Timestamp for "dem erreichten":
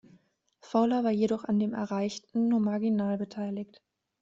1.59-2.47